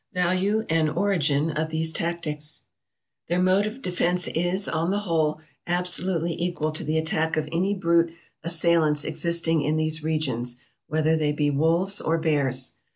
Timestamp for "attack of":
6.97-7.47